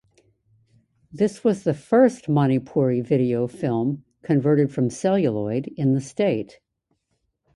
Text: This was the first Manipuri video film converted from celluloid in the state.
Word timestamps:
This 1.11 1.43
was 1.43 1.61
the 1.61 1.75
first 1.75 2.25
Manipuri 2.27 3.03
video 3.05 3.45
film 3.45 4.03
converted 4.23 4.71
from 4.71 4.89
celluloid 4.89 5.67
in 5.77 5.93
the 5.93 6.01
state. 6.01 6.59